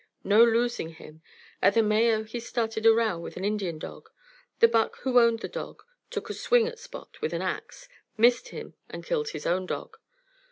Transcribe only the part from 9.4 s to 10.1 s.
own dog.